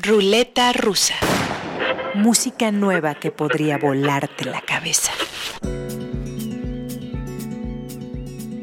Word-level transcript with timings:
Ruleta 0.00 0.72
rusa. 0.72 1.14
Música 2.14 2.70
nueva 2.70 3.16
que 3.16 3.32
podría 3.32 3.78
volarte 3.78 4.44
la 4.44 4.60
cabeza. 4.60 5.10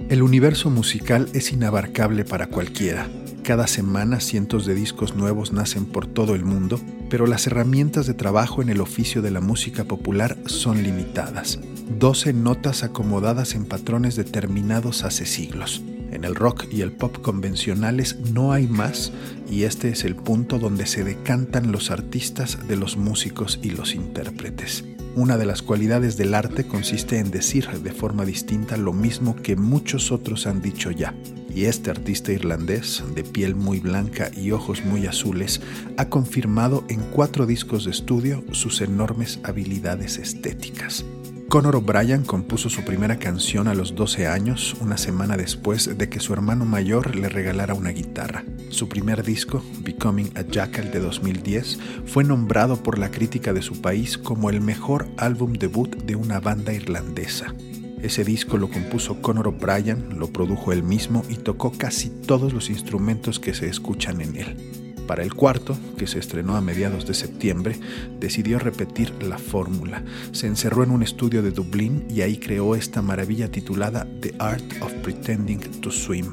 El 0.07 0.23
universo 0.23 0.69
musical 0.69 1.27
es 1.33 1.51
inabarcable 1.51 2.23
para 2.23 2.47
cualquiera. 2.47 3.09
Cada 3.43 3.67
semana 3.67 4.21
cientos 4.21 4.65
de 4.65 4.75
discos 4.75 5.15
nuevos 5.15 5.51
nacen 5.51 5.85
por 5.85 6.07
todo 6.07 6.35
el 6.35 6.45
mundo, 6.45 6.79
pero 7.09 7.27
las 7.27 7.47
herramientas 7.47 8.07
de 8.07 8.13
trabajo 8.13 8.61
en 8.61 8.69
el 8.69 8.79
oficio 8.79 9.21
de 9.21 9.31
la 9.31 9.41
música 9.41 9.83
popular 9.83 10.37
son 10.45 10.83
limitadas. 10.83 11.59
12 11.99 12.31
notas 12.31 12.83
acomodadas 12.83 13.55
en 13.55 13.65
patrones 13.65 14.15
determinados 14.15 15.03
hace 15.03 15.25
siglos. 15.25 15.83
En 16.15 16.23
el 16.23 16.33
rock 16.33 16.67
y 16.71 16.79
el 16.79 16.93
pop 16.93 17.21
convencionales 17.21 18.15
no 18.31 18.53
hay 18.53 18.67
más 18.67 19.11
y 19.51 19.63
este 19.63 19.89
es 19.89 20.05
el 20.05 20.15
punto 20.15 20.59
donde 20.59 20.85
se 20.85 21.03
decantan 21.03 21.73
los 21.73 21.91
artistas 21.91 22.69
de 22.69 22.77
los 22.77 22.95
músicos 22.95 23.59
y 23.61 23.71
los 23.71 23.93
intérpretes. 23.93 24.85
Una 25.17 25.35
de 25.35 25.45
las 25.45 25.61
cualidades 25.61 26.15
del 26.15 26.33
arte 26.33 26.65
consiste 26.65 27.19
en 27.19 27.31
decir 27.31 27.67
de 27.67 27.91
forma 27.91 28.23
distinta 28.23 28.77
lo 28.77 28.93
mismo 28.93 29.35
que 29.35 29.57
muchos 29.57 30.13
otros 30.13 30.47
han 30.47 30.61
dicho 30.61 30.89
ya. 30.89 31.13
Y 31.53 31.65
este 31.65 31.89
artista 31.89 32.31
irlandés, 32.31 33.03
de 33.13 33.25
piel 33.25 33.53
muy 33.53 33.81
blanca 33.81 34.31
y 34.37 34.51
ojos 34.51 34.85
muy 34.85 35.07
azules, 35.07 35.59
ha 35.97 36.07
confirmado 36.07 36.85
en 36.87 37.01
cuatro 37.11 37.45
discos 37.45 37.83
de 37.83 37.91
estudio 37.91 38.41
sus 38.53 38.79
enormes 38.79 39.41
habilidades 39.43 40.17
estéticas. 40.17 41.03
Conor 41.47 41.75
O'Brien 41.75 42.23
compuso 42.23 42.69
su 42.69 42.83
primera 42.83 43.19
canción 43.19 43.67
a 43.67 43.75
los 43.75 43.93
12 43.93 44.27
años, 44.27 44.75
una 44.81 44.97
semana 44.97 45.37
después 45.37 45.95
de 45.95 46.09
que 46.09 46.19
su 46.19 46.33
hermano 46.33 46.65
mayor 46.65 47.15
le 47.15 47.29
regalara 47.29 47.75
una 47.75 47.91
guitarra. 47.91 48.43
Su 48.69 48.89
primer 48.89 49.23
disco, 49.23 49.63
Becoming 49.81 50.31
a 50.35 50.41
Jackal 50.41 50.91
de 50.91 50.99
2010, 50.99 51.79
fue 52.07 52.23
nombrado 52.23 52.81
por 52.81 52.97
la 52.97 53.11
crítica 53.11 53.53
de 53.53 53.61
su 53.61 53.79
país 53.79 54.17
como 54.17 54.49
el 54.49 54.59
mejor 54.59 55.07
álbum 55.17 55.53
debut 55.53 55.95
de 55.95 56.15
una 56.15 56.39
banda 56.39 56.73
irlandesa. 56.73 57.53
Ese 58.01 58.23
disco 58.23 58.57
lo 58.57 58.69
compuso 58.69 59.21
Conor 59.21 59.47
O'Brien, 59.47 60.17
lo 60.17 60.27
produjo 60.33 60.73
él 60.73 60.81
mismo 60.81 61.23
y 61.29 61.35
tocó 61.35 61.71
casi 61.71 62.09
todos 62.09 62.53
los 62.53 62.71
instrumentos 62.71 63.39
que 63.39 63.53
se 63.53 63.69
escuchan 63.69 64.19
en 64.19 64.35
él. 64.35 64.84
Para 65.07 65.23
el 65.23 65.33
cuarto, 65.33 65.77
que 65.97 66.07
se 66.07 66.19
estrenó 66.19 66.55
a 66.55 66.61
mediados 66.61 67.05
de 67.05 67.13
septiembre, 67.13 67.77
decidió 68.19 68.57
repetir 68.57 69.11
la 69.23 69.37
fórmula. 69.37 70.03
Se 70.31 70.47
encerró 70.47 70.83
en 70.83 70.91
un 70.91 71.03
estudio 71.03 71.43
de 71.43 71.51
Dublín 71.51 72.05
y 72.09 72.21
ahí 72.21 72.37
creó 72.37 72.75
esta 72.75 73.01
maravilla 73.01 73.51
titulada 73.51 74.07
The 74.21 74.35
Art 74.39 74.81
of 74.81 74.91
Pretending 75.03 75.59
to 75.81 75.91
Swim. 75.91 76.31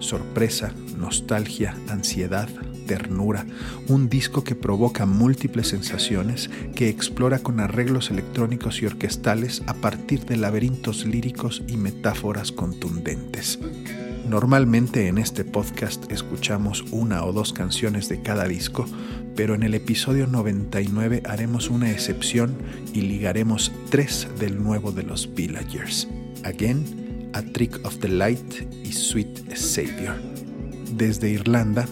Sorpresa, 0.00 0.72
nostalgia, 0.96 1.76
ansiedad, 1.88 2.48
ternura, 2.86 3.46
un 3.88 4.08
disco 4.08 4.44
que 4.44 4.54
provoca 4.54 5.06
múltiples 5.06 5.68
sensaciones, 5.68 6.50
que 6.74 6.88
explora 6.88 7.38
con 7.38 7.60
arreglos 7.60 8.10
electrónicos 8.10 8.82
y 8.82 8.86
orquestales 8.86 9.62
a 9.66 9.74
partir 9.74 10.24
de 10.24 10.36
laberintos 10.36 11.06
líricos 11.06 11.62
y 11.68 11.76
metáforas 11.76 12.50
contundentes. 12.50 13.58
Normalmente 14.28 15.08
en 15.08 15.18
este 15.18 15.44
podcast 15.44 16.10
escuchamos 16.10 16.84
una 16.90 17.24
o 17.24 17.32
dos 17.32 17.52
canciones 17.52 18.08
de 18.08 18.22
cada 18.22 18.46
disco, 18.46 18.86
pero 19.34 19.54
en 19.54 19.62
el 19.62 19.74
episodio 19.74 20.26
99 20.26 21.22
haremos 21.26 21.70
una 21.70 21.90
excepción 21.90 22.56
y 22.92 23.02
ligaremos 23.02 23.72
tres 23.90 24.28
del 24.38 24.62
nuevo 24.62 24.92
de 24.92 25.02
los 25.02 25.34
Villagers. 25.34 26.08
Again, 26.44 27.30
A 27.32 27.42
Trick 27.42 27.84
of 27.84 27.98
the 27.98 28.08
Light 28.08 28.62
y 28.84 28.92
Sweet 28.92 29.54
Savior. 29.56 30.14
Desde 30.96 31.30
Irlanda, 31.30 31.86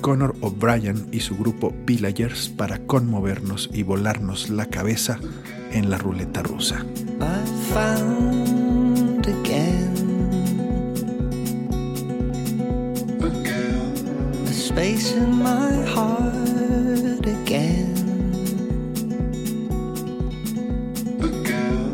Conor 0.00 0.34
O'Brien 0.40 1.08
y 1.12 1.20
su 1.20 1.36
grupo 1.36 1.74
Villagers 1.86 2.48
para 2.48 2.78
conmovernos 2.86 3.68
y 3.72 3.82
volarnos 3.82 4.50
la 4.50 4.66
cabeza 4.66 5.18
en 5.72 5.90
la 5.90 5.98
ruleta 5.98 6.42
rusa. 6.42 6.84
Space 14.80 15.12
in 15.12 15.30
my 15.42 15.72
heart 15.92 17.26
again. 17.36 17.92
Again. 21.20 21.92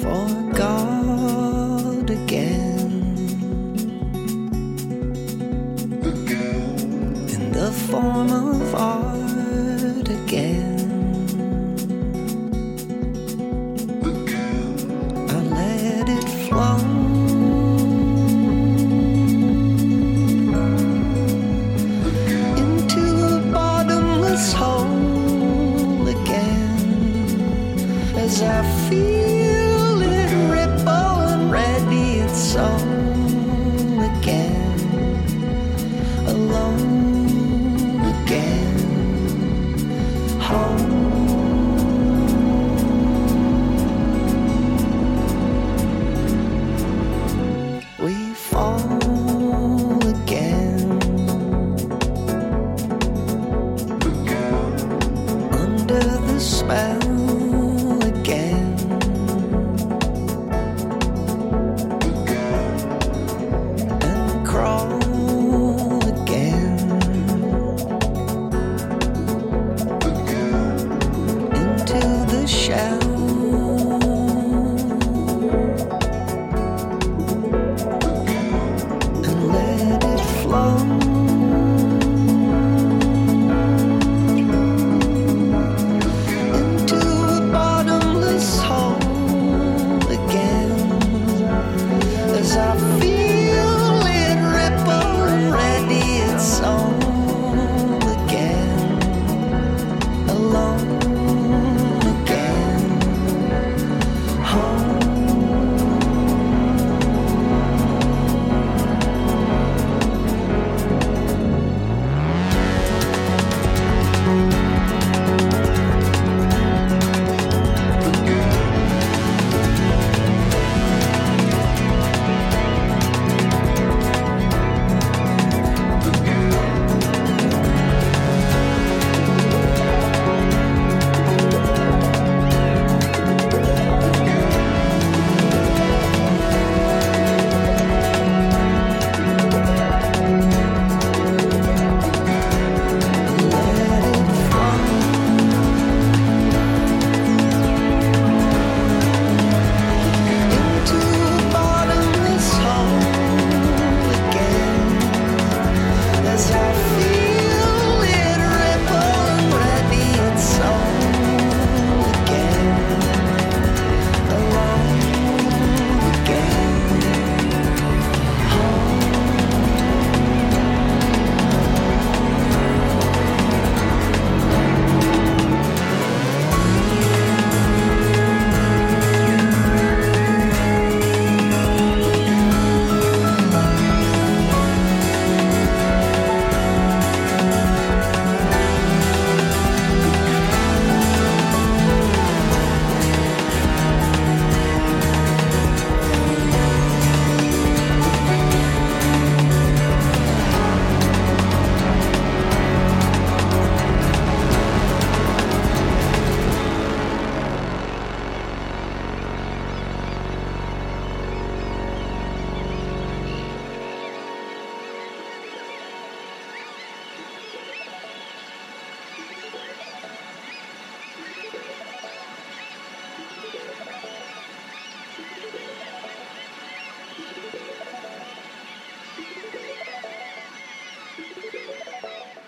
For 0.00 0.26
God 0.62 2.10
again. 2.10 2.90
again. 6.02 7.28
In 7.36 7.52
the 7.52 7.70
form 7.86 8.32
of 8.32 8.51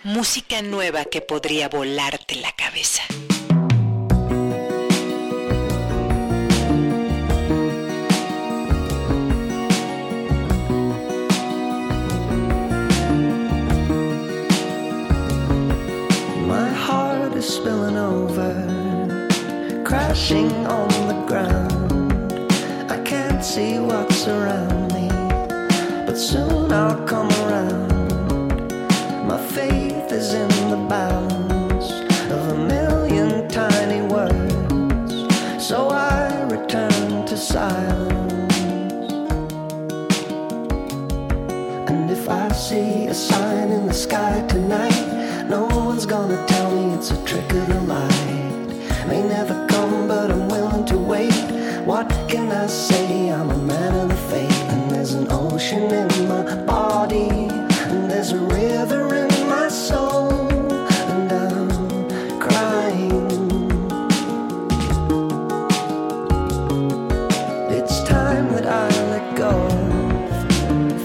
Música 0.04 0.60
nueva 0.60 1.06
que 1.06 1.22
podría 1.22 1.70
volarte 1.70 2.36
la 2.36 2.52
cabeza. 2.52 3.02
My 16.46 16.68
heart 16.68 17.34
is 17.34 17.46
spilling 17.46 17.96
over, 17.96 18.52
crashing 19.84 20.52
on 20.66 20.88
the 21.08 21.24
ground. 21.26 22.52
I 22.92 22.98
can't 23.04 23.42
see 23.42 23.78
what's 23.78 24.28
around 24.28 24.92
me, 24.92 25.08
but 26.04 26.18
soon 26.18 26.70
I'll 26.70 27.02
come 27.06 27.30
around. 27.46 27.94
My 29.26 29.38
faith 29.38 29.93
is 30.14 30.32
in 30.32 30.70
the 30.70 30.76
bounds 30.88 31.90
of 32.30 32.42
a 32.54 32.58
million 32.68 33.48
tiny 33.48 34.00
words, 34.14 35.12
so 35.58 35.88
I 35.88 36.42
return 36.44 37.26
to 37.26 37.36
silence. 37.36 39.08
And 41.90 42.08
if 42.12 42.28
I 42.28 42.46
see 42.52 43.06
a 43.06 43.14
sign 43.14 43.72
in 43.72 43.86
the 43.86 43.98
sky 44.06 44.44
tonight, 44.46 45.02
no 45.48 45.66
one's 45.86 46.06
gonna 46.06 46.40
tell 46.46 46.70
me 46.70 46.94
it's 46.94 47.10
a 47.10 47.18
trick 47.24 47.50
of 47.52 47.66
the 47.66 47.80
light. 47.94 48.68
May 49.08 49.20
never 49.20 49.66
come, 49.66 50.06
but 50.06 50.30
I'm 50.30 50.46
willing 50.46 50.84
to 50.92 50.96
wait. 50.96 51.34
What 51.84 52.08
can 52.28 52.52
I 52.52 52.68
say? 52.68 53.32
I'm 53.32 53.50
a 53.50 53.58
man 53.58 53.92
of 54.02 54.08
the 54.10 54.20
faith, 54.32 54.62
and 54.74 54.92
there's 54.92 55.14
an 55.14 55.26
ocean 55.30 55.90
in 56.00 56.28
my 56.28 56.44
body, 56.64 57.30
and 57.90 58.08
there's 58.08 58.30
a 58.30 58.38
river 58.38 58.93
go 69.34 69.68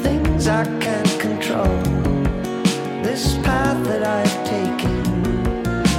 things 0.03 0.47
I 0.47 0.63
can't 0.79 1.19
control. 1.19 1.81
This 3.01 3.37
path 3.37 3.83
that 3.87 4.03
I've 4.03 4.37
taken 4.45 4.99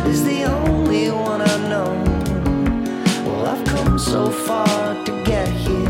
is 0.06 0.24
the 0.24 0.44
only 0.44 1.10
one 1.10 1.42
I 1.42 1.56
know. 1.68 1.92
Well, 3.26 3.46
I've 3.46 3.64
come 3.64 3.98
so 3.98 4.30
far 4.30 5.04
to 5.04 5.24
get 5.24 5.48
here, 5.48 5.88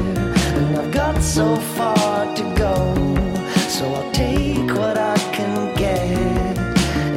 and 0.56 0.76
I've 0.78 0.92
got 0.92 1.22
so 1.22 1.56
far 1.76 2.34
to 2.34 2.42
go. 2.56 2.74
So 3.68 3.92
I'll 3.92 4.12
take 4.12 4.70
what 4.74 4.96
I 4.98 5.16
can 5.32 5.74
get 5.76 6.02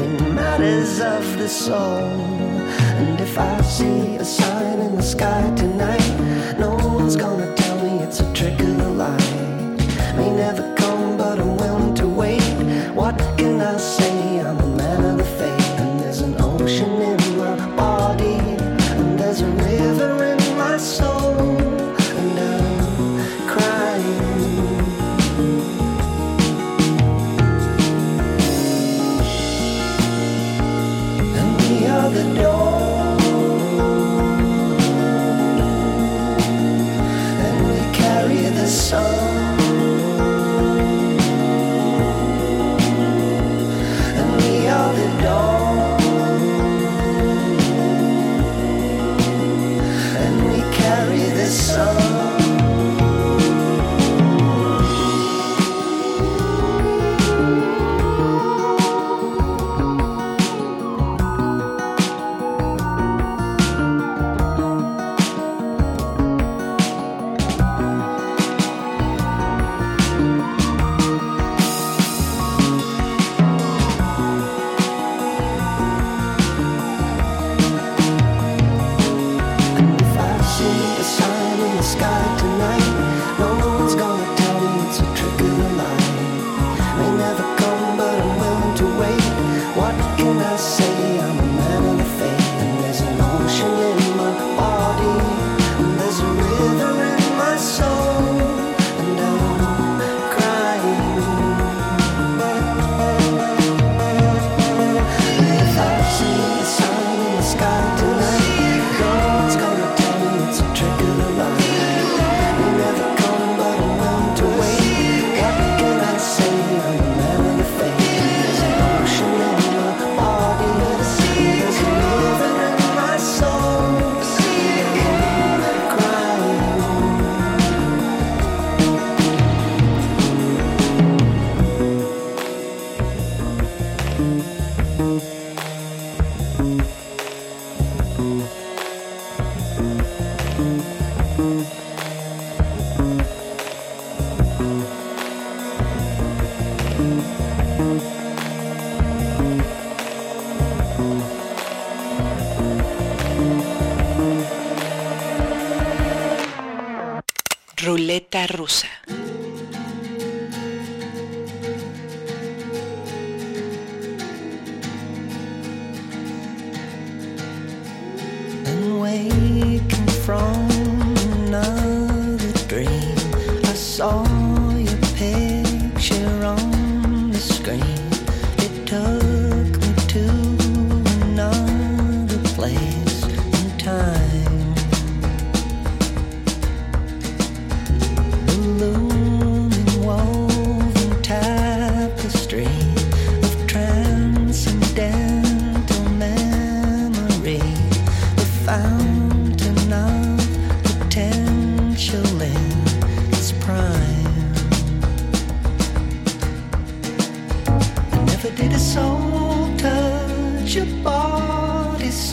in 0.02 0.36
matters 0.36 1.00
of 1.00 1.38
the 1.38 1.48
soul. 1.48 2.04
And 3.00 3.20
if 3.20 3.38
I 3.38 3.62
see 3.62 4.18
a 4.18 4.26
sign 4.26 4.80
in 4.80 4.96
the 4.96 5.04
sky 5.04 5.54
tonight, 5.56 6.58
no 6.60 6.76
one's 6.76 7.16
gonna 7.16 7.63
it's 8.14 8.22
a 8.22 8.34
trick 8.34 8.60
of 8.60 8.78
the 8.78 8.90
light. 8.90 9.78
May 10.16 10.30
never 10.36 10.76
come, 10.76 11.18
but 11.18 11.40
I'm 11.40 11.58
willing 11.58 11.96
to 11.96 12.08
wait. 12.08 12.44
What 12.94 13.18
can 13.40 13.60
I 13.60 13.76
say? 13.78 14.43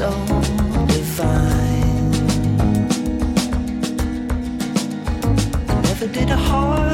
So 0.00 0.10
divine. 0.86 2.10
Never 5.82 6.06
did 6.06 6.30
a 6.30 6.36
heartbeat 6.36 6.89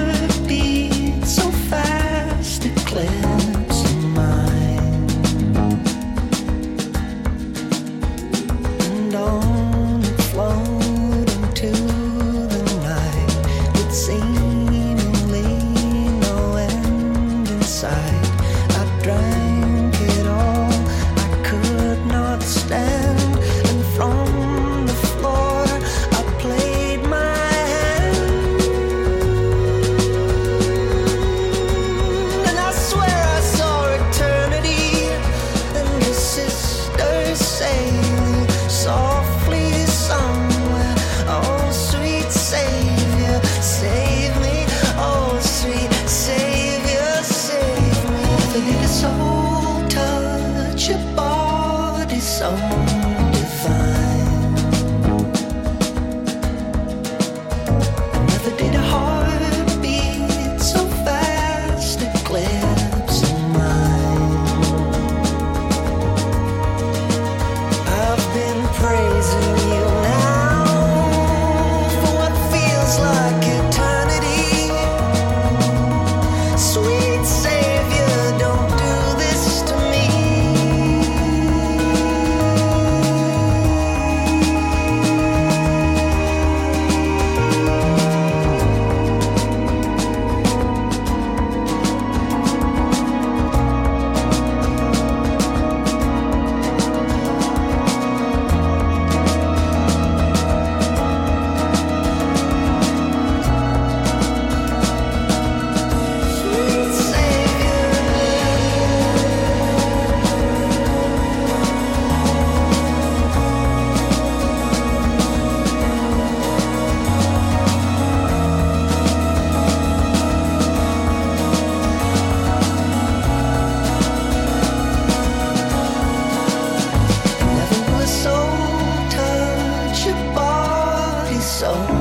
so 131.67 131.96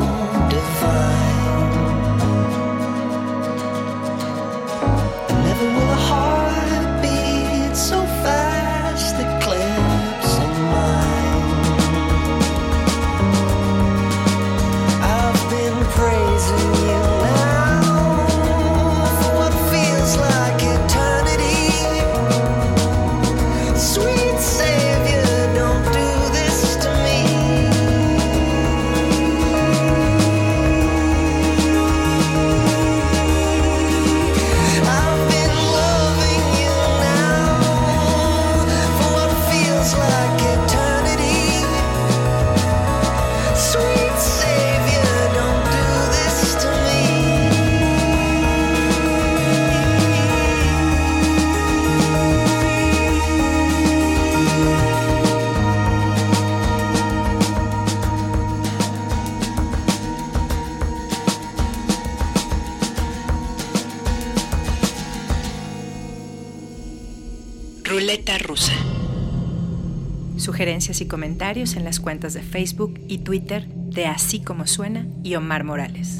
Y 70.87 71.07
comentarios 71.07 71.75
en 71.77 71.83
las 71.83 71.99
cuentas 71.99 72.35
de 72.35 72.43
Facebook 72.43 72.99
y 73.07 73.19
Twitter 73.19 73.67
de 73.67 74.05
Así 74.05 74.41
como 74.41 74.67
suena 74.67 75.07
y 75.23 75.33
Omar 75.33 75.63
Morales. 75.63 76.19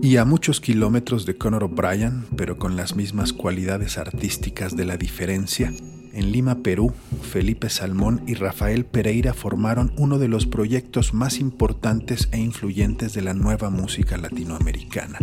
Y 0.00 0.18
a 0.18 0.24
muchos 0.24 0.60
kilómetros 0.60 1.26
de 1.26 1.36
Conor 1.36 1.64
O'Brien, 1.64 2.26
pero 2.36 2.58
con 2.58 2.76
las 2.76 2.94
mismas 2.94 3.32
cualidades 3.32 3.98
artísticas 3.98 4.76
de 4.76 4.84
la 4.84 4.96
diferencia, 4.96 5.72
en 6.12 6.30
Lima, 6.30 6.62
Perú, 6.62 6.92
Felipe 7.22 7.68
Salmón 7.68 8.22
y 8.24 8.34
Rafael 8.34 8.86
Pereira 8.86 9.34
formaron 9.34 9.92
uno 9.98 10.20
de 10.20 10.28
los 10.28 10.46
proyectos 10.46 11.12
más 11.12 11.40
importantes 11.40 12.28
e 12.30 12.38
influyentes 12.38 13.14
de 13.14 13.22
la 13.22 13.34
nueva 13.34 13.68
música 13.68 14.16
latinoamericana. 14.16 15.18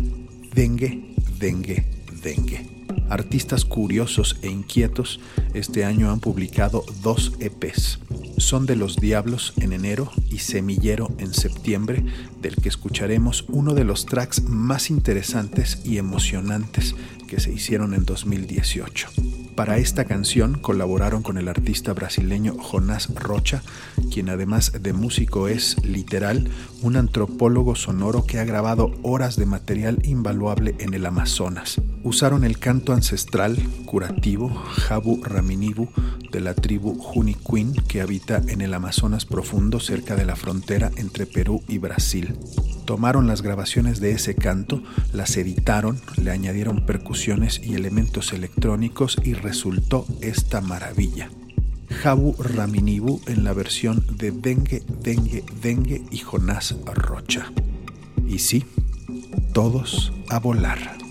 Dengue, 0.53 1.15
dengue, 1.39 1.92
dengue. 2.23 2.82
Artistas 3.09 3.65
curiosos 3.65 4.37
e 4.41 4.49
inquietos 4.49 5.19
este 5.53 5.85
año 5.85 6.11
han 6.11 6.19
publicado 6.19 6.83
dos 7.01 7.33
EPs. 7.39 7.99
Son 8.37 8.65
de 8.65 8.75
los 8.75 8.97
Diablos 8.97 9.53
en 9.57 9.73
enero 9.73 10.11
y 10.29 10.39
Semillero 10.39 11.11
en 11.19 11.33
septiembre, 11.33 12.03
del 12.41 12.55
que 12.55 12.69
escucharemos 12.69 13.45
uno 13.49 13.73
de 13.73 13.83
los 13.83 14.05
tracks 14.05 14.43
más 14.43 14.89
interesantes 14.89 15.81
y 15.85 15.97
emocionantes 15.97 16.95
que 17.27 17.39
se 17.39 17.53
hicieron 17.53 17.93
en 17.93 18.05
2018. 18.05 19.09
Para 19.55 19.77
esta 19.77 20.05
canción 20.05 20.57
colaboraron 20.57 21.21
con 21.21 21.37
el 21.37 21.47
artista 21.47 21.93
brasileño 21.93 22.55
Jonás 22.57 23.13
Rocha, 23.13 23.61
quien 24.11 24.29
además 24.29 24.71
de 24.81 24.93
músico 24.93 25.47
es, 25.47 25.77
literal, 25.85 26.49
un 26.81 26.95
antropólogo 26.95 27.75
sonoro 27.75 28.25
que 28.25 28.39
ha 28.39 28.45
grabado 28.45 28.91
horas 29.03 29.35
de 29.35 29.45
material 29.45 29.99
invaluable 30.03 30.75
en 30.79 30.95
el 30.95 31.05
Amazonas. 31.05 31.79
Usaron 32.03 32.43
el 32.43 32.57
canto 32.57 32.72
ancestral, 32.73 33.57
curativo, 33.85 34.49
Jabu 34.49 35.23
Raminibu, 35.23 35.89
de 36.31 36.41
la 36.41 36.55
tribu 36.55 36.97
Juniquin 36.97 37.73
que 37.87 38.01
habita 38.01 38.41
en 38.47 38.61
el 38.61 38.73
Amazonas 38.73 39.25
profundo 39.25 39.79
cerca 39.79 40.15
de 40.15 40.25
la 40.25 40.35
frontera 40.35 40.91
entre 40.95 41.27
Perú 41.27 41.61
y 41.67 41.77
Brasil. 41.77 42.35
Tomaron 42.85 43.27
las 43.27 43.43
grabaciones 43.43 43.99
de 43.99 44.11
ese 44.11 44.33
canto, 44.33 44.81
las 45.13 45.37
editaron, 45.37 46.01
le 46.17 46.31
añadieron 46.31 46.85
percusiones 46.85 47.61
y 47.63 47.75
elementos 47.75 48.33
electrónicos 48.33 49.17
y 49.23 49.33
resultó 49.35 50.07
esta 50.21 50.59
maravilla. 50.59 51.29
Jabu 52.01 52.35
Raminibu 52.39 53.21
en 53.27 53.43
la 53.43 53.53
versión 53.53 54.03
de 54.17 54.31
Dengue, 54.31 54.81
Dengue, 55.03 55.43
Dengue 55.61 56.03
y 56.09 56.17
Jonás 56.17 56.75
Rocha. 56.95 57.51
Y 58.27 58.39
sí, 58.39 58.65
todos 59.53 60.11
a 60.29 60.39
volar. 60.39 61.02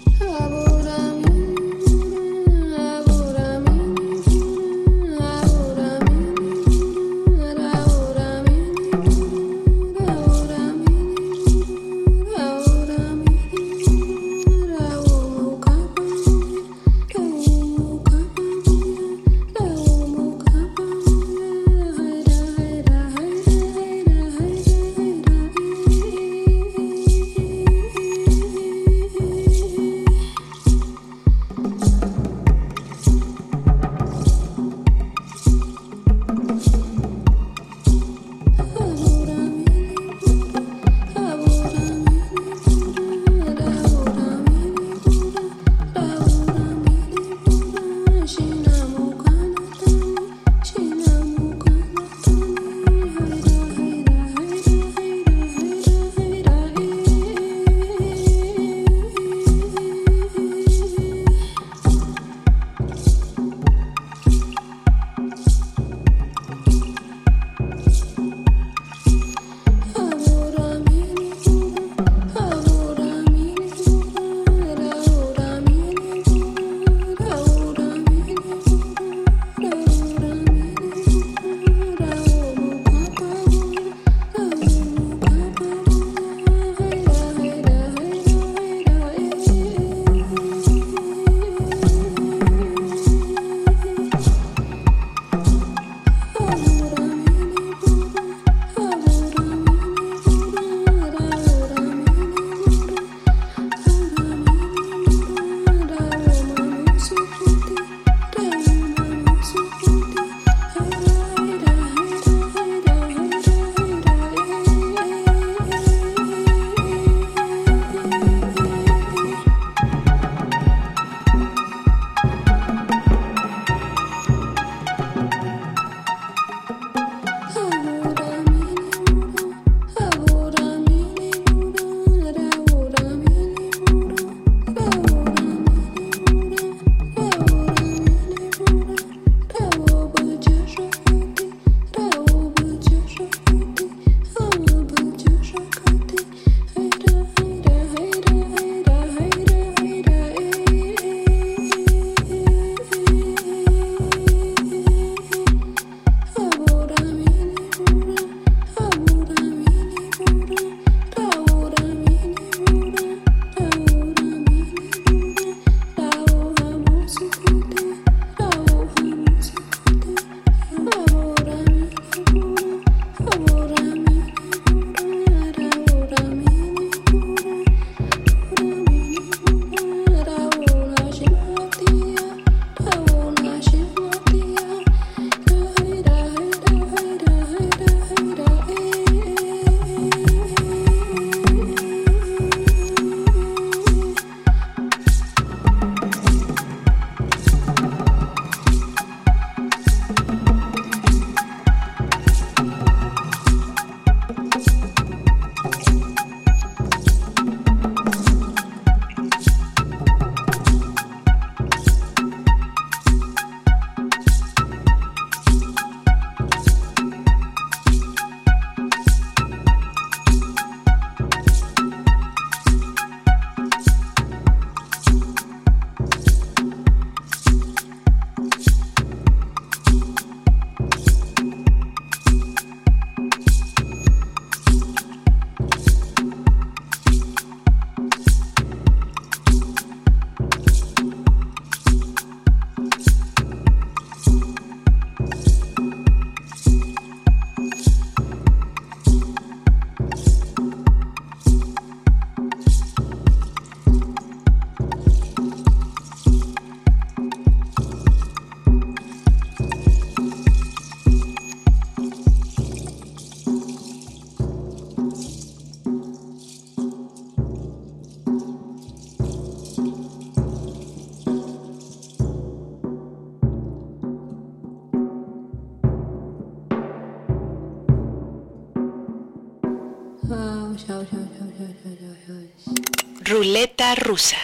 Ruleta 283.62 283.94
rusa. 283.94 284.38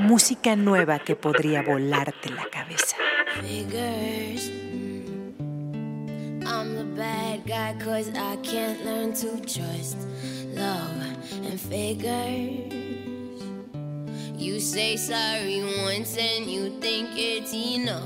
Música 0.00 0.56
nueva 0.56 0.98
que 0.98 1.14
podría 1.14 1.62
volarte 1.62 2.30
la 2.30 2.44
cabeza. 2.50 2.96
Figures. 3.40 4.50
I'm 6.44 6.74
the 6.74 6.84
bad 6.96 7.46
guy 7.46 7.76
cause 7.78 8.08
I 8.08 8.36
can't 8.42 8.84
learn 8.84 9.12
to 9.20 9.40
trust 9.42 9.98
love 10.52 11.00
and 11.46 11.60
figures. 11.60 12.74
You 14.36 14.58
say 14.58 14.96
sorry 14.96 15.62
once 15.86 16.18
and 16.18 16.50
you 16.50 16.80
think 16.80 17.10
it's 17.16 17.54
enough. 17.54 18.02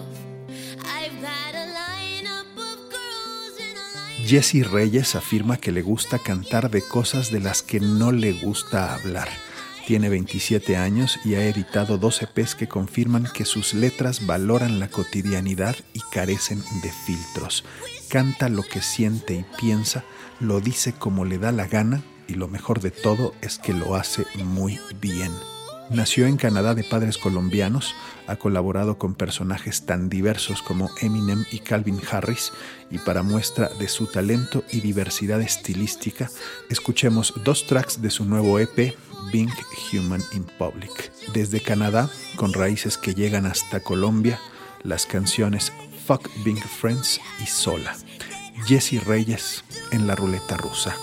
I've 0.85 1.19
got 1.23 1.55
a 1.55 1.73
lineup 1.73 2.53
of 2.55 2.91
girls 2.91 3.59
in 3.59 3.75
a 3.75 3.87
line. 3.97 4.29
Jessie 4.29 4.63
Reyes 4.63 5.15
afirma 5.15 5.57
que 5.57 5.73
le 5.73 5.81
gusta 5.81 6.19
cantar 6.19 6.71
de 6.71 6.83
cosas 6.83 7.31
de 7.31 7.41
las 7.41 7.63
que 7.63 7.81
no 7.81 8.13
le 8.13 8.35
gusta 8.35 8.95
hablar. 8.95 9.48
Tiene 9.89 10.11
27 10.11 10.77
años 10.77 11.19
y 11.25 11.37
ha 11.37 11.47
editado 11.47 11.97
dos 11.97 12.21
EPs 12.21 12.55
que 12.55 12.69
confirman 12.69 13.27
que 13.33 13.47
sus 13.47 13.73
letras 13.73 14.27
valoran 14.27 14.81
la 14.81 14.89
cotidianidad 14.89 15.77
y 15.95 16.01
carecen 16.13 16.63
de 16.83 16.93
filtros. 16.93 17.65
Canta 18.11 18.51
lo 18.51 18.65
que 18.65 18.83
siente 18.83 19.33
y 19.33 19.47
piensa, 19.59 20.05
lo 20.41 20.61
dice 20.61 20.93
como 20.93 21.25
le 21.25 21.39
da 21.39 21.53
la 21.53 21.69
gana 21.69 22.03
y 22.27 22.35
lo 22.35 22.49
mejor 22.49 22.83
de 22.83 22.91
todo 22.91 23.33
es 23.41 23.59
que 23.59 23.73
lo 23.73 23.95
hace 23.95 24.27
muy 24.45 24.79
bien. 25.01 25.33
Nació 25.89 26.27
en 26.27 26.37
Canadá 26.37 26.75
de 26.75 26.85
padres 26.85 27.17
colombianos, 27.17 27.95
ha 28.27 28.37
colaborado 28.37 28.99
con 28.99 29.15
personajes 29.15 29.87
tan 29.87 30.11
diversos 30.11 30.61
como 30.61 30.91
Eminem 31.01 31.47
y 31.51 31.61
Calvin 31.61 31.99
Harris 32.11 32.53
y 32.91 32.99
para 32.99 33.23
muestra 33.23 33.71
de 33.79 33.89
su 33.89 34.05
talento 34.05 34.65
y 34.71 34.81
diversidad 34.81 35.41
estilística, 35.41 36.31
escuchemos 36.69 37.33
dos 37.43 37.67
tracks 37.67 38.03
de 38.03 38.11
su 38.11 38.27
nuevo 38.27 38.59
EP, 38.59 38.95
Being 39.33 39.53
Human 39.93 40.23
in 40.33 40.45
Public. 40.45 41.13
Desde 41.33 41.61
Canadá, 41.61 42.11
con 42.37 42.53
raíces 42.53 42.99
que 42.99 43.15
llegan 43.15 43.47
hasta 43.47 43.81
Colombia, 43.81 44.41
las 44.83 45.07
canciones 45.07 45.73
Fuck 46.07 46.29
Being 46.45 46.59
Friends 46.59 47.21
y 47.43 47.47
Sola. 47.47 47.97
Jesse 48.67 49.05
Reyes 49.05 49.65
en 49.93 50.07
la 50.07 50.15
ruleta 50.15 50.57
rusa. 50.57 50.97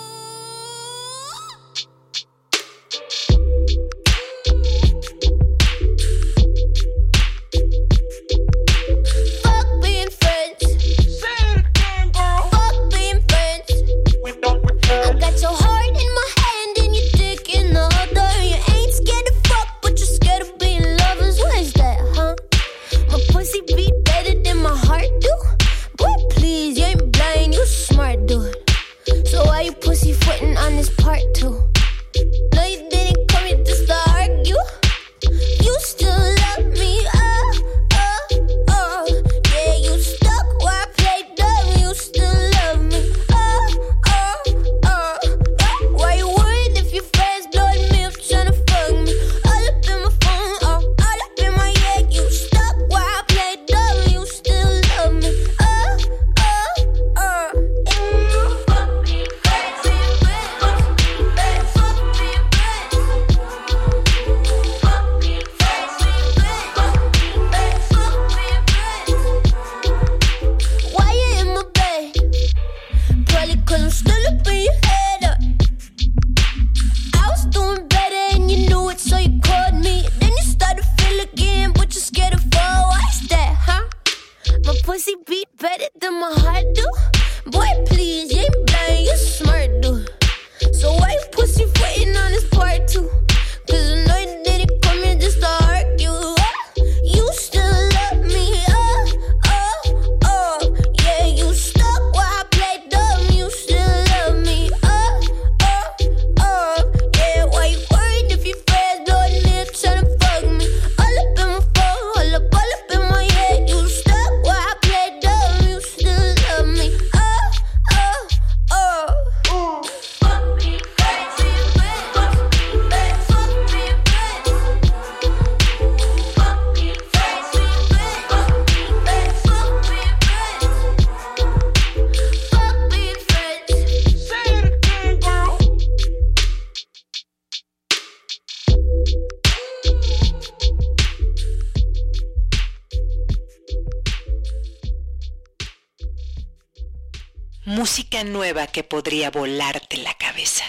Podría 148.86 149.30
volarte 149.30 149.98
la 149.98 150.14
cabeza. 150.14 150.64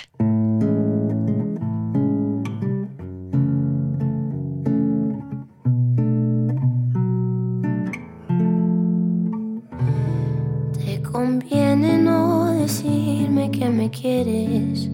Te 10.83 11.01
conviene 11.01 11.97
no 11.97 12.53
decirme 12.53 13.51
que 13.51 13.69
me 13.69 13.89
quieres. 13.89 14.89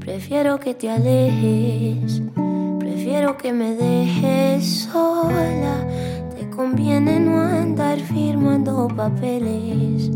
Prefiero 0.00 0.58
que 0.58 0.74
te 0.74 0.90
alejes. 0.90 2.22
Prefiero 2.78 3.36
que 3.36 3.52
me 3.52 3.74
dejes 3.74 4.88
sola. 4.92 5.86
Te 6.36 6.48
conviene 6.50 7.20
no 7.20 7.40
andar 7.40 7.98
firmando 8.00 8.88
papeles. 8.88 10.15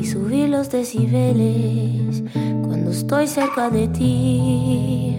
Ni 0.00 0.06
subir 0.06 0.48
los 0.48 0.70
decibeles 0.70 2.22
cuando 2.62 2.90
estoy 2.90 3.26
cerca 3.26 3.68
de 3.68 3.86
ti. 3.88 5.18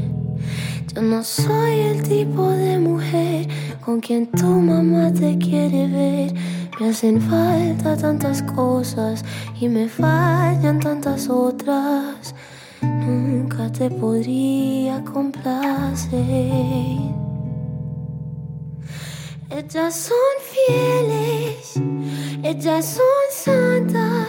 Yo 0.96 1.04
no 1.04 1.24
soy 1.24 1.82
el 1.82 2.02
tipo 2.02 2.50
de 2.50 2.80
mujer 2.80 3.48
con 3.86 4.00
quien 4.00 4.26
tu 4.32 4.48
mamá 4.48 5.14
te 5.14 5.38
quiere 5.38 5.88
ver. 5.88 6.34
Me 6.80 6.90
hacen 6.90 7.22
falta 7.22 7.96
tantas 7.96 8.42
cosas 8.42 9.24
y 9.60 9.70
me 9.70 9.88
fallan 9.88 10.80
tantas 10.80 11.30
otras. 11.30 12.34
Nunca 12.82 13.72
te 13.72 13.88
podría 13.92 15.04
complacer. 15.04 16.18
Ellas 19.52 19.96
son 19.96 20.18
fieles, 20.66 21.80
ellas 22.42 22.98
son 22.98 23.28
santas, 23.32 24.28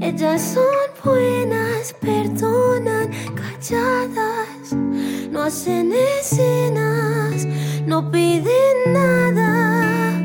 ellas 0.00 0.40
son 0.40 0.64
buenas, 1.04 1.94
perdonan 2.00 3.10
calladas, 3.34 4.72
no 5.30 5.42
hacen 5.42 5.92
escenas, 5.92 7.46
no 7.86 8.10
piden 8.10 8.92
nada. 8.92 10.20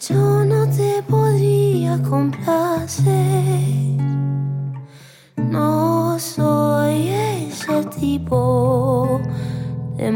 Yo 0.00 0.44
no 0.44 0.66
te 0.68 1.02
podría 1.02 2.00
complacer, 2.02 3.14
no 5.36 6.18
soy 6.18 7.08
ese 7.08 7.84
tipo 7.98 9.20
No 9.98 10.12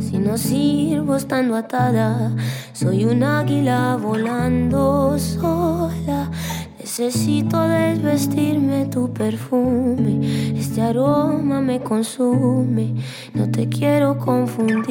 si 0.00 0.16
no 0.18 0.38
sirvo 0.38 1.16
estando 1.16 1.54
atada. 1.54 2.32
Soy 2.72 3.04
un 3.04 3.22
águila 3.22 3.96
volando 3.96 5.18
sola. 5.18 6.30
Necesito 6.78 7.60
desvestirme 7.68 8.86
tu 8.86 9.12
perfume. 9.12 10.58
Este 10.58 10.80
aroma 10.80 11.60
me 11.60 11.80
consume. 11.80 12.94
No 13.34 13.50
te 13.50 13.68
quiero 13.68 14.16
confundir. 14.18 14.82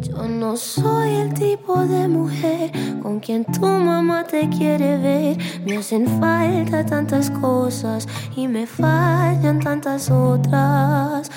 Yo 0.00 0.28
no 0.28 0.56
soy 0.56 1.10
el 1.16 1.34
tipo 1.34 1.84
de 1.84 2.06
mujer 2.06 2.70
con 3.02 3.18
quien 3.18 3.44
tu 3.44 3.66
mamá 3.66 4.22
te 4.24 4.48
quiere 4.48 4.98
ver. 4.98 5.36
Me 5.66 5.78
hacen 5.78 6.06
falta 6.20 6.86
tantas 6.86 7.28
cosas 7.30 8.06
y 8.36 8.46
me 8.46 8.66
fallan 8.66 9.58
tantas 9.58 10.10
otras. 10.10 11.30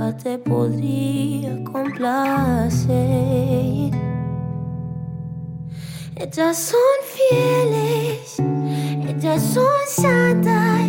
Nunca 0.00 0.16
te 0.16 0.38
podría 0.38 1.62
complacer. 1.62 2.88
Ellas 6.16 6.56
son 6.56 6.80
fieles, 7.04 8.40
ellas 9.06 9.42
son 9.42 9.66
santas, 9.86 10.88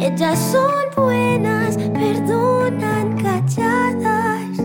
ellas 0.00 0.38
son 0.50 0.84
buenas, 0.96 1.76
perdonan 1.76 3.16
calladas, 3.22 4.58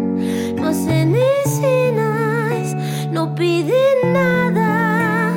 no 0.55 0.67
hacen 0.69 1.15
escenas, 1.45 2.75
no 3.11 3.35
piden 3.35 4.13
nada. 4.13 5.31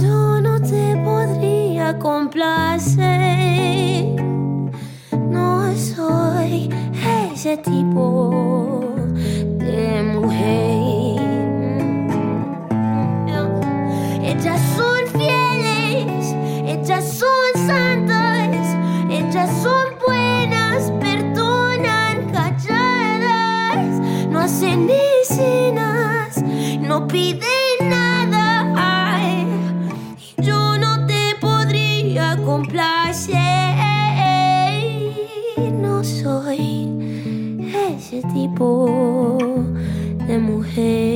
Yo 0.00 0.40
no 0.40 0.60
te 0.60 0.96
podría 1.04 1.98
complacer, 1.98 3.39
ese 7.50 7.62
tipo 7.62 8.29
tipo 38.32 39.38
de 40.26 40.38
mujer. 40.38 41.09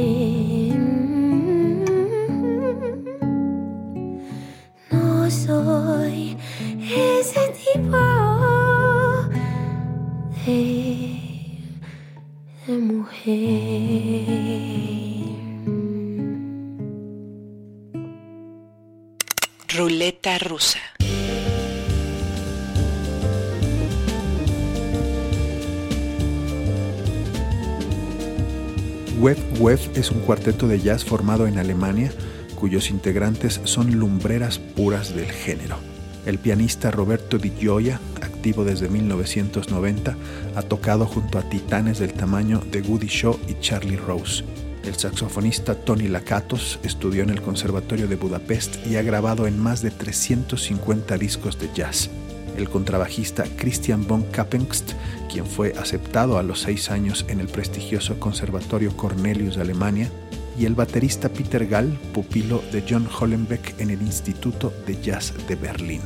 Es 30.04 30.10
un 30.10 30.20
cuarteto 30.20 30.68
de 30.68 30.80
jazz 30.80 31.02
formado 31.02 31.46
en 31.46 31.58
Alemania 31.58 32.12
cuyos 32.56 32.90
integrantes 32.90 33.62
son 33.64 33.94
lumbreras 33.94 34.58
puras 34.58 35.14
del 35.14 35.32
género. 35.32 35.78
El 36.26 36.38
pianista 36.38 36.90
Roberto 36.90 37.38
Di 37.38 37.50
Gioia, 37.58 37.98
activo 38.20 38.66
desde 38.66 38.90
1990, 38.90 40.14
ha 40.56 40.62
tocado 40.62 41.06
junto 41.06 41.38
a 41.38 41.48
titanes 41.48 42.00
del 42.00 42.12
tamaño 42.12 42.60
de 42.70 42.82
Woody 42.82 43.06
Shaw 43.06 43.38
y 43.48 43.58
Charlie 43.60 43.96
Rose. 43.96 44.44
El 44.84 44.94
saxofonista 44.94 45.74
Tony 45.74 46.08
Lakatos 46.08 46.78
estudió 46.82 47.22
en 47.22 47.30
el 47.30 47.40
Conservatorio 47.40 48.06
de 48.06 48.16
Budapest 48.16 48.86
y 48.86 48.96
ha 48.96 49.02
grabado 49.02 49.46
en 49.46 49.58
más 49.58 49.80
de 49.80 49.90
350 49.90 51.16
discos 51.16 51.58
de 51.58 51.70
jazz. 51.74 52.10
El 52.56 52.68
contrabajista 52.68 53.44
Christian 53.56 54.06
von 54.06 54.22
Kappengst, 54.30 54.92
quien 55.30 55.46
fue 55.46 55.72
aceptado 55.76 56.38
a 56.38 56.42
los 56.42 56.60
seis 56.60 56.90
años 56.90 57.24
en 57.28 57.40
el 57.40 57.48
prestigioso 57.48 58.20
Conservatorio 58.20 58.96
Cornelius 58.96 59.56
de 59.56 59.62
Alemania, 59.62 60.10
y 60.56 60.66
el 60.66 60.74
baterista 60.74 61.28
Peter 61.28 61.66
Gall, 61.66 61.98
pupilo 62.12 62.62
de 62.70 62.84
John 62.88 63.08
Hollenbeck 63.08 63.80
en 63.80 63.90
el 63.90 64.02
Instituto 64.02 64.72
de 64.86 65.00
Jazz 65.00 65.34
de 65.48 65.56
Berlín. 65.56 66.02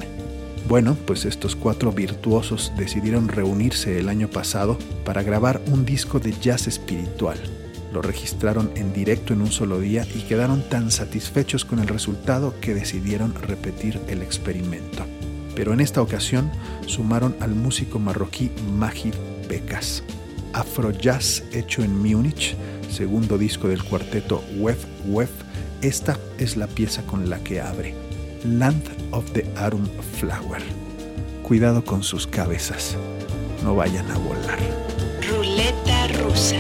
Bueno, 0.68 0.96
pues 1.06 1.24
estos 1.24 1.56
cuatro 1.56 1.92
virtuosos 1.92 2.72
decidieron 2.76 3.28
reunirse 3.28 3.98
el 3.98 4.08
año 4.08 4.28
pasado 4.28 4.78
para 5.04 5.22
grabar 5.22 5.60
un 5.70 5.84
disco 5.84 6.18
de 6.18 6.32
jazz 6.32 6.66
espiritual. 6.66 7.38
Lo 7.92 8.02
registraron 8.02 8.70
en 8.74 8.92
directo 8.92 9.32
en 9.32 9.40
un 9.40 9.50
solo 9.50 9.80
día 9.80 10.06
y 10.14 10.20
quedaron 10.20 10.62
tan 10.68 10.90
satisfechos 10.90 11.64
con 11.64 11.78
el 11.78 11.88
resultado 11.88 12.54
que 12.60 12.74
decidieron 12.74 13.34
repetir 13.34 13.98
el 14.08 14.20
experimento. 14.20 15.06
Pero 15.58 15.72
en 15.72 15.80
esta 15.80 16.00
ocasión 16.00 16.52
sumaron 16.86 17.34
al 17.40 17.52
músico 17.56 17.98
marroquí 17.98 18.52
Mahir 18.76 19.16
Bekas. 19.48 20.04
Afrojazz 20.52 21.42
hecho 21.52 21.82
en 21.82 21.98
Múnich, 21.98 22.54
segundo 22.88 23.38
disco 23.38 23.66
del 23.66 23.82
cuarteto 23.82 24.44
Wef 24.58 24.84
Wef, 25.06 25.30
esta 25.82 26.16
es 26.38 26.56
la 26.56 26.68
pieza 26.68 27.02
con 27.02 27.28
la 27.28 27.40
que 27.40 27.60
abre. 27.60 27.92
Land 28.44 28.84
of 29.10 29.28
the 29.32 29.44
Arum 29.56 29.88
Flower. 30.20 30.62
Cuidado 31.42 31.84
con 31.84 32.04
sus 32.04 32.28
cabezas, 32.28 32.96
no 33.64 33.74
vayan 33.74 34.08
a 34.12 34.18
volar. 34.18 34.60
Ruleta 35.28 36.06
rusa. 36.22 36.54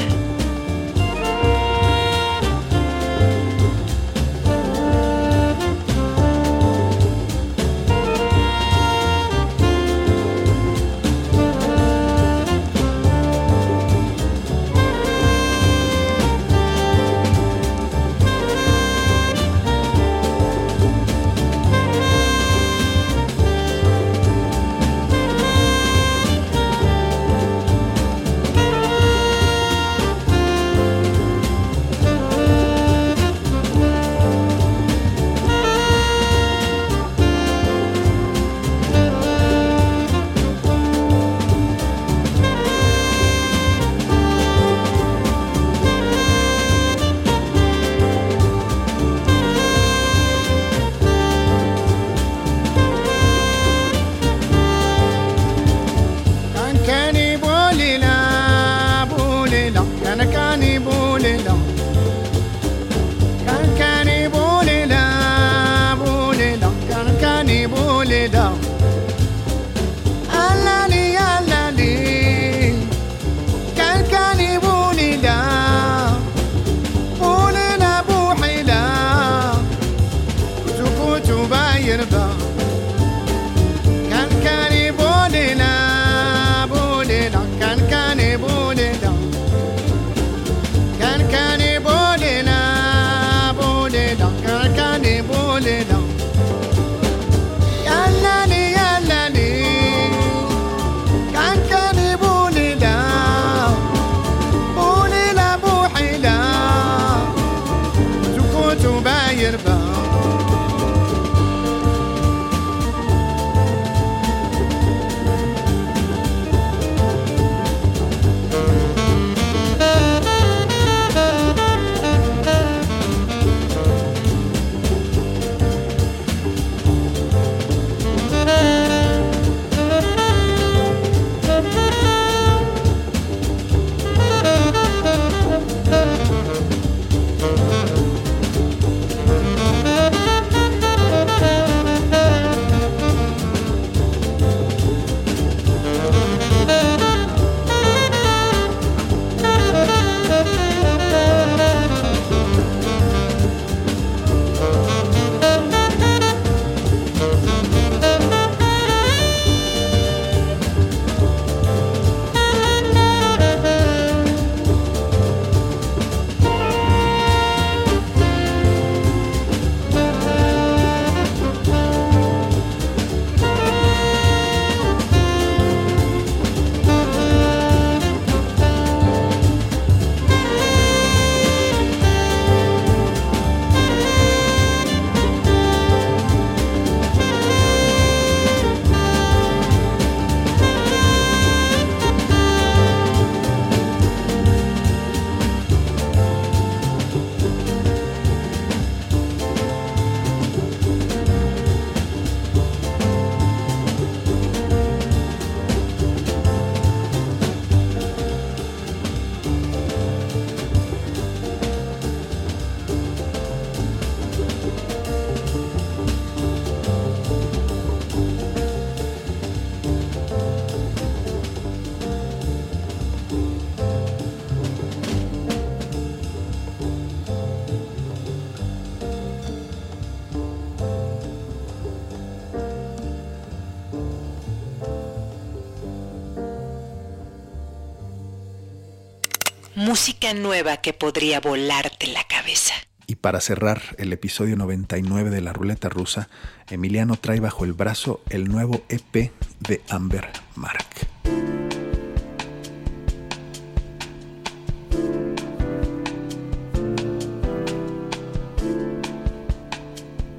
Música 239.78 240.34
nueva 240.34 240.78
que 240.78 240.92
podría 240.92 241.38
volarte 241.38 242.08
la 242.08 242.24
cabeza. 242.24 242.74
Y 243.06 243.14
para 243.14 243.40
cerrar 243.40 243.80
el 243.98 244.12
episodio 244.12 244.56
99 244.56 245.30
de 245.30 245.40
La 245.40 245.52
Ruleta 245.52 245.88
Rusa, 245.88 246.28
Emiliano 246.68 247.14
trae 247.14 247.38
bajo 247.38 247.64
el 247.64 247.74
brazo 247.74 248.20
el 248.28 248.48
nuevo 248.48 248.82
EP 248.88 249.30
de 249.60 249.80
Amber 249.88 250.28
Mark. 250.56 250.84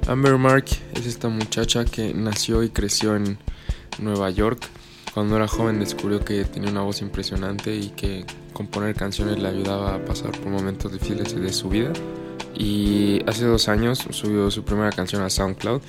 Amber 0.06 0.36
Mark 0.36 0.66
es 0.92 1.06
esta 1.06 1.30
muchacha 1.30 1.86
que 1.86 2.12
nació 2.12 2.62
y 2.62 2.68
creció 2.68 3.16
en 3.16 3.38
Nueva 4.00 4.28
York. 4.28 4.68
Cuando 5.14 5.36
era 5.36 5.48
joven 5.48 5.80
descubrió 5.80 6.22
que 6.22 6.44
tenía 6.44 6.70
una 6.70 6.82
voz 6.82 7.00
impresionante 7.00 7.74
y 7.74 7.88
que 7.88 8.26
componer 8.60 8.94
canciones 8.94 9.38
le 9.38 9.48
ayudaba 9.48 9.94
a 9.94 10.04
pasar 10.04 10.32
por 10.32 10.48
momentos 10.48 10.92
difíciles 10.92 11.34
de 11.34 11.50
su 11.50 11.70
vida. 11.70 11.94
Y 12.54 13.22
hace 13.26 13.46
dos 13.46 13.70
años 13.70 14.06
subió 14.10 14.50
su 14.50 14.64
primera 14.64 14.92
canción 14.92 15.22
a 15.22 15.30
SoundCloud 15.30 15.80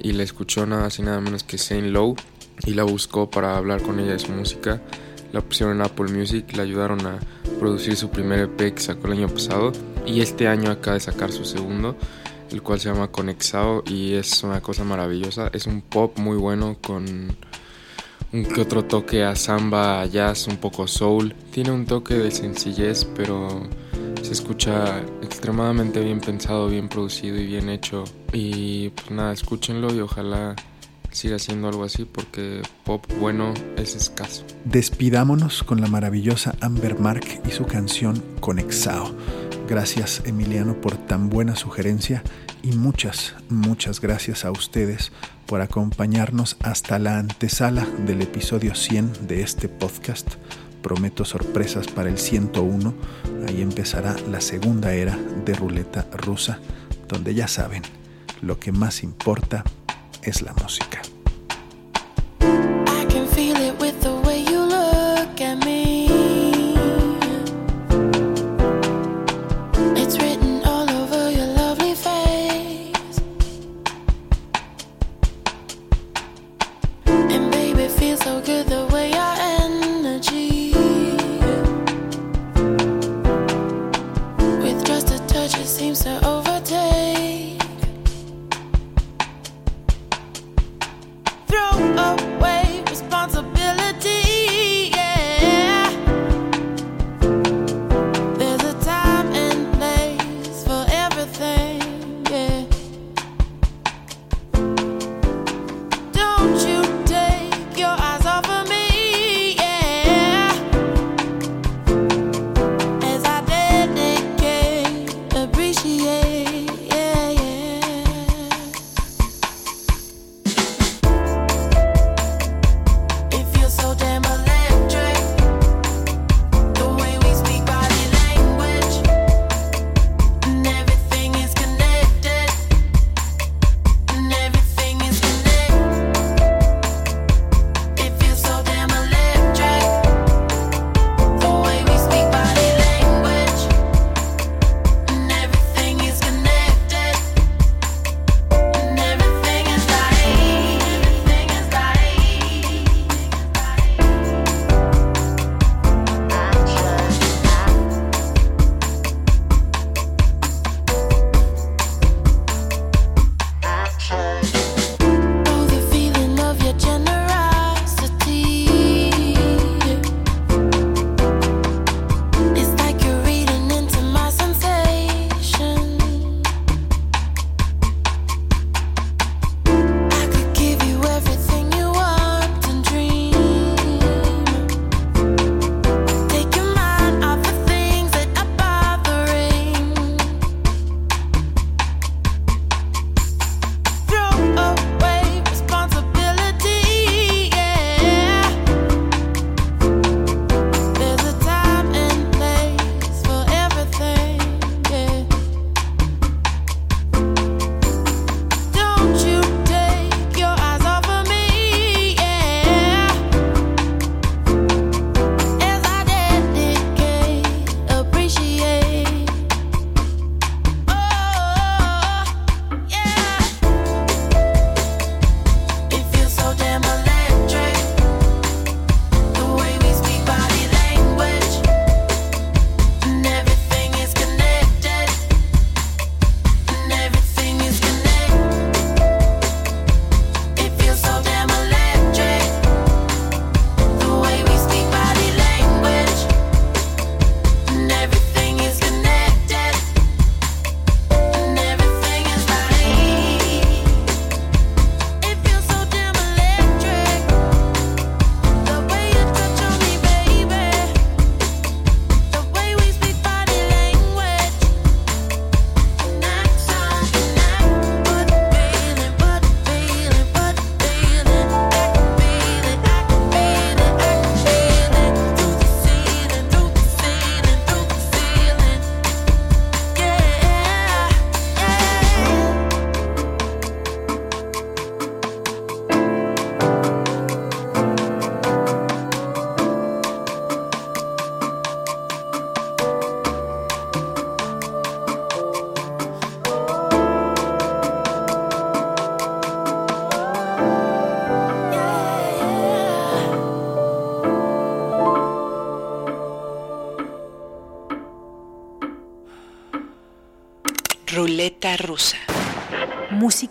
y 0.00 0.12
la 0.12 0.22
escuchó 0.22 0.66
nada 0.66 0.84
así 0.84 1.00
nada 1.00 1.18
menos 1.22 1.44
que 1.44 1.56
Saint 1.56 1.86
Low 1.86 2.14
y 2.66 2.74
la 2.74 2.82
buscó 2.82 3.30
para 3.30 3.56
hablar 3.56 3.80
con 3.80 3.98
ella 4.00 4.12
de 4.12 4.18
su 4.18 4.32
música. 4.32 4.82
La 5.32 5.40
pusieron 5.40 5.76
en 5.76 5.82
Apple 5.82 6.12
Music, 6.12 6.54
le 6.54 6.60
ayudaron 6.60 7.06
a 7.06 7.18
producir 7.58 7.96
su 7.96 8.10
primer 8.10 8.40
EP 8.40 8.74
que 8.74 8.82
sacó 8.82 9.06
el 9.06 9.14
año 9.14 9.28
pasado 9.30 9.72
y 10.04 10.20
este 10.20 10.46
año 10.46 10.70
acaba 10.70 10.94
de 10.94 11.00
sacar 11.00 11.32
su 11.32 11.46
segundo 11.46 11.96
el 12.52 12.62
cual 12.62 12.80
se 12.80 12.90
llama 12.90 13.08
Conexao 13.08 13.82
y 13.86 14.14
es 14.14 14.42
una 14.42 14.60
cosa 14.60 14.84
maravillosa. 14.84 15.48
Es 15.54 15.66
un 15.66 15.80
pop 15.80 16.18
muy 16.18 16.36
bueno 16.36 16.76
con 16.82 17.34
que 18.32 18.60
otro 18.60 18.84
toque 18.84 19.24
a 19.24 19.34
samba, 19.34 20.02
a 20.02 20.06
jazz, 20.06 20.46
un 20.46 20.56
poco 20.56 20.86
soul. 20.86 21.34
Tiene 21.50 21.70
un 21.72 21.86
toque 21.86 22.14
de 22.14 22.30
sencillez, 22.30 23.04
pero 23.04 23.68
se 24.22 24.32
escucha 24.32 25.00
extremadamente 25.22 26.00
bien 26.00 26.20
pensado, 26.20 26.68
bien 26.68 26.88
producido 26.88 27.38
y 27.38 27.46
bien 27.46 27.68
hecho. 27.68 28.04
Y 28.32 28.90
pues 28.90 29.10
nada, 29.10 29.32
escúchenlo 29.32 29.92
y 29.94 30.00
ojalá 30.00 30.54
siga 31.10 31.38
siendo 31.38 31.68
algo 31.68 31.84
así 31.84 32.04
porque 32.04 32.62
pop 32.84 33.04
bueno 33.18 33.52
es 33.76 33.96
escaso. 33.96 34.44
Despidámonos 34.64 35.64
con 35.64 35.80
la 35.80 35.88
maravillosa 35.88 36.54
Amber 36.60 36.98
Mark 36.98 37.24
y 37.46 37.50
su 37.50 37.66
canción 37.66 38.22
Conexao. 38.40 39.12
Gracias 39.68 40.22
Emiliano 40.24 40.80
por 40.80 40.96
tan 40.96 41.30
buena 41.30 41.56
sugerencia 41.56 42.22
y 42.62 42.72
muchas, 42.72 43.34
muchas 43.48 44.00
gracias 44.00 44.44
a 44.44 44.50
ustedes 44.50 45.12
por 45.46 45.60
acompañarnos 45.60 46.56
hasta 46.62 46.98
la 46.98 47.18
antesala 47.18 47.86
del 48.06 48.22
episodio 48.22 48.74
100 48.74 49.26
de 49.26 49.42
este 49.42 49.68
podcast. 49.68 50.34
Prometo 50.82 51.24
sorpresas 51.24 51.88
para 51.88 52.08
el 52.08 52.18
101. 52.18 52.94
Ahí 53.48 53.60
empezará 53.60 54.16
la 54.30 54.40
segunda 54.40 54.94
era 54.94 55.16
de 55.44 55.54
ruleta 55.54 56.06
rusa, 56.12 56.58
donde 57.08 57.34
ya 57.34 57.48
saben, 57.48 57.82
lo 58.42 58.58
que 58.58 58.72
más 58.72 59.02
importa 59.02 59.64
es 60.22 60.42
la 60.42 60.52
música. 60.54 61.02